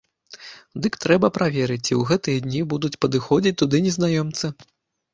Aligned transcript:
Дык 0.85 0.97
трэба 1.05 1.29
праверыць, 1.37 1.79
ці 1.87 1.93
ў 1.99 2.13
гэтыя 2.13 2.37
дні 2.49 2.65
будуць 2.75 2.95
падыходзіць 3.07 3.57
туды 3.65 3.87
незнаёмцы. 3.89 4.57